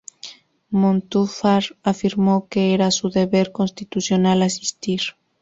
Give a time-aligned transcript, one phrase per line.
[0.71, 5.01] Montúfar afirmó que era su deber constitucional asistir.